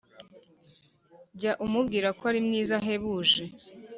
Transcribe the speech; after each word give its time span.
jya 1.37 1.51
umubwira 1.65 2.07
ko 2.17 2.23
ari 2.29 2.39
mwiza 2.47 2.73
ahebuje, 2.79 3.41